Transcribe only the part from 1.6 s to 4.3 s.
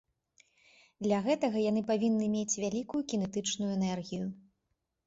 яны павінны мець вялікую кінетычную энергію.